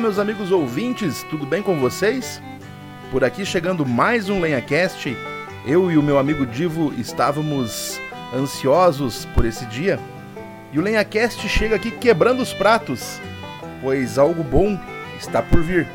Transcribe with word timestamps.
meus 0.00 0.18
amigos 0.18 0.52
ouvintes, 0.52 1.24
tudo 1.28 1.44
bem 1.44 1.60
com 1.60 1.78
vocês? 1.78 2.40
Por 3.10 3.24
aqui 3.24 3.44
chegando 3.44 3.84
mais 3.84 4.28
um 4.28 4.40
LenhaCast. 4.40 5.16
Eu 5.66 5.90
e 5.90 5.98
o 5.98 6.02
meu 6.02 6.18
amigo 6.18 6.46
Divo 6.46 6.94
estávamos 6.96 8.00
ansiosos 8.32 9.26
por 9.34 9.44
esse 9.44 9.66
dia. 9.66 9.98
E 10.72 10.78
o 10.78 10.82
LenhaCast 10.82 11.48
chega 11.48 11.76
aqui 11.76 11.90
quebrando 11.90 12.42
os 12.42 12.54
pratos, 12.54 13.20
pois 13.82 14.18
algo 14.18 14.42
bom 14.44 14.78
está 15.18 15.42
por 15.42 15.60
vir. 15.62 15.86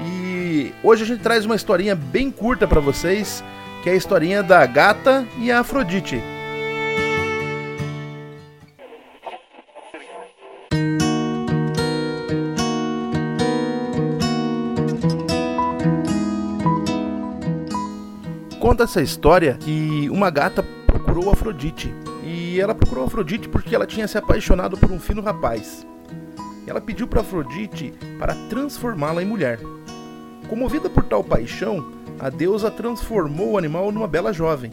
E 0.00 0.72
hoje 0.82 1.02
a 1.02 1.06
gente 1.06 1.22
traz 1.22 1.44
uma 1.44 1.56
historinha 1.56 1.94
bem 1.94 2.30
curta 2.30 2.68
para 2.68 2.80
vocês, 2.80 3.42
que 3.82 3.90
é 3.90 3.92
a 3.92 3.96
historinha 3.96 4.42
da 4.42 4.64
gata 4.64 5.26
e 5.38 5.50
a 5.50 5.60
Afrodite. 5.60 6.22
Conta 18.66 18.82
essa 18.82 19.00
história 19.00 19.54
que 19.60 20.10
uma 20.10 20.28
gata 20.28 20.60
procurou 20.88 21.30
Afrodite. 21.30 21.94
E 22.24 22.58
ela 22.58 22.74
procurou 22.74 23.04
Afrodite 23.04 23.48
porque 23.48 23.72
ela 23.72 23.86
tinha 23.86 24.08
se 24.08 24.18
apaixonado 24.18 24.76
por 24.76 24.90
um 24.90 24.98
fino 24.98 25.22
rapaz. 25.22 25.86
Ela 26.66 26.80
pediu 26.80 27.06
para 27.06 27.20
Afrodite 27.20 27.94
para 28.18 28.34
transformá-la 28.50 29.22
em 29.22 29.24
mulher. 29.24 29.60
Comovida 30.48 30.90
por 30.90 31.04
tal 31.04 31.22
paixão, 31.22 31.92
a 32.18 32.28
deusa 32.28 32.68
transformou 32.68 33.52
o 33.52 33.56
animal 33.56 33.92
numa 33.92 34.08
bela 34.08 34.32
jovem. 34.32 34.72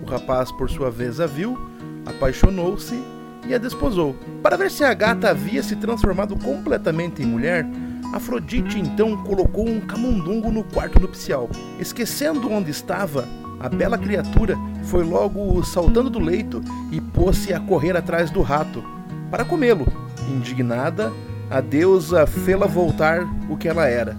O 0.00 0.08
rapaz, 0.08 0.52
por 0.52 0.70
sua 0.70 0.88
vez, 0.88 1.18
a 1.18 1.26
viu, 1.26 1.58
apaixonou-se 2.06 3.02
e 3.48 3.52
a 3.52 3.58
desposou. 3.58 4.14
Para 4.44 4.56
ver 4.56 4.70
se 4.70 4.84
a 4.84 4.94
gata 4.94 5.28
havia 5.30 5.64
se 5.64 5.74
transformado 5.74 6.36
completamente 6.36 7.20
em 7.20 7.26
mulher, 7.26 7.66
Afrodite 8.12 8.78
então 8.78 9.16
colocou 9.24 9.68
um 9.68 9.80
camundongo 9.80 10.50
no 10.50 10.64
quarto 10.64 11.00
nupcial. 11.00 11.48
Esquecendo 11.78 12.50
onde 12.50 12.70
estava, 12.70 13.26
a 13.58 13.68
bela 13.68 13.96
criatura 13.96 14.56
foi 14.84 15.04
logo 15.04 15.62
saltando 15.64 16.10
do 16.10 16.18
leito 16.18 16.60
e 16.90 17.00
pôs-se 17.00 17.54
a 17.54 17.60
correr 17.60 17.96
atrás 17.96 18.30
do 18.30 18.42
rato 18.42 18.82
para 19.30 19.44
comê-lo. 19.44 19.86
Indignada, 20.28 21.12
a 21.50 21.60
deusa 21.60 22.26
fê-la 22.26 22.66
voltar 22.66 23.26
o 23.48 23.56
que 23.56 23.68
ela 23.68 23.86
era. 23.86 24.16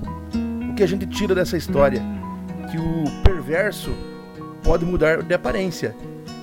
O 0.70 0.76
que 0.76 0.84
a 0.84 0.88
gente 0.88 1.06
tira 1.06 1.36
dessa 1.36 1.58
história? 1.58 2.02
Que 2.72 2.78
o 2.78 3.24
perverso 3.24 3.92
pode 4.64 4.86
mudar 4.86 5.22
de 5.22 5.34
aparência, 5.34 5.96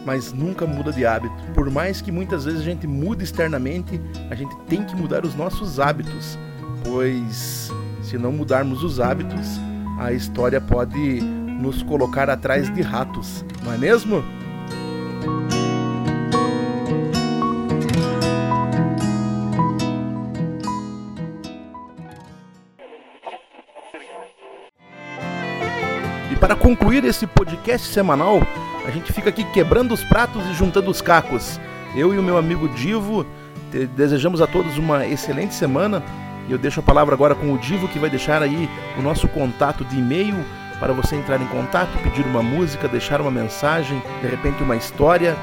mas 0.04 0.32
nunca 0.32 0.66
muda 0.66 0.92
de 0.92 1.04
hábito. 1.04 1.34
Por 1.54 1.70
mais 1.70 2.00
que 2.00 2.12
muitas 2.12 2.44
vezes 2.44 2.60
a 2.60 2.64
gente 2.64 2.86
mude 2.86 3.24
externamente, 3.24 4.00
a 4.30 4.34
gente 4.34 4.54
tem 4.68 4.84
que 4.84 4.94
mudar 4.94 5.24
os 5.24 5.34
nossos 5.34 5.80
hábitos 5.80 6.38
pois 6.84 7.70
se 8.02 8.18
não 8.18 8.32
mudarmos 8.32 8.82
os 8.82 8.98
hábitos, 8.98 9.60
a 9.98 10.12
história 10.12 10.60
pode 10.60 11.20
nos 11.20 11.82
colocar 11.82 12.28
atrás 12.28 12.72
de 12.72 12.80
ratos, 12.80 13.44
não 13.62 13.72
é 13.72 13.78
mesmo? 13.78 14.24
E 26.32 26.36
para 26.36 26.56
concluir 26.56 27.04
esse 27.04 27.26
podcast 27.26 27.86
semanal, 27.86 28.40
a 28.86 28.90
gente 28.90 29.12
fica 29.12 29.28
aqui 29.28 29.44
quebrando 29.52 29.92
os 29.92 30.02
pratos 30.02 30.44
e 30.46 30.54
juntando 30.54 30.90
os 30.90 31.00
cacos. 31.00 31.60
Eu 31.94 32.14
e 32.14 32.18
o 32.18 32.22
meu 32.22 32.38
amigo 32.38 32.68
Divo 32.70 33.26
desejamos 33.94 34.40
a 34.40 34.46
todos 34.46 34.76
uma 34.78 35.06
excelente 35.06 35.54
semana 35.54 36.02
e 36.50 36.52
eu 36.52 36.58
deixo 36.58 36.80
a 36.80 36.82
palavra 36.82 37.14
agora 37.14 37.32
com 37.32 37.52
o 37.52 37.58
Divo, 37.58 37.86
que 37.86 38.00
vai 38.00 38.10
deixar 38.10 38.42
aí 38.42 38.68
o 38.98 39.02
nosso 39.02 39.28
contato 39.28 39.84
de 39.84 39.96
e-mail 39.96 40.34
para 40.80 40.92
você 40.92 41.14
entrar 41.14 41.40
em 41.40 41.46
contato, 41.46 41.96
pedir 42.02 42.26
uma 42.26 42.42
música, 42.42 42.88
deixar 42.88 43.20
uma 43.20 43.30
mensagem, 43.30 44.02
de 44.20 44.26
repente 44.26 44.60
uma 44.60 44.74
história. 44.74 45.36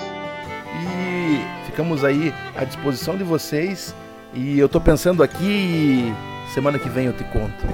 E 0.83 1.41
ficamos 1.65 2.05
aí 2.05 2.35
à 2.55 2.65
disposição 2.65 3.17
de 3.17 3.25
vocês. 3.25 3.97
E 4.35 4.59
eu 4.59 4.67
estou 4.67 4.81
pensando 4.81 5.23
aqui, 5.23 6.13
semana 6.55 6.79
que 6.79 6.89
vem 6.89 7.07
eu 7.07 7.13
te 7.13 7.25
conto. 7.25 7.67